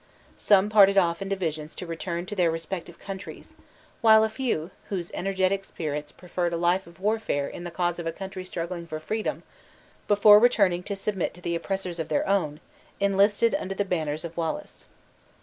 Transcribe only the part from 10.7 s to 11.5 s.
to submit to